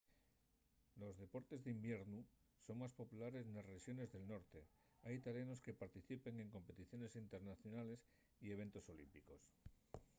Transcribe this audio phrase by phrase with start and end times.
[1.01, 2.19] los deportes d’iviernu
[2.65, 4.59] son más populares nes rexones del norte
[5.03, 7.99] hai italianos que participen en competiciones internacionales
[8.43, 9.41] y eventos olímpicos